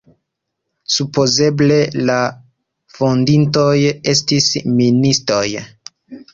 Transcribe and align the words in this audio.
Supozeble 0.93 1.77
la 2.11 2.17
fondintoj 2.95 3.77
estis 4.17 4.51
ministoj. 4.83 5.47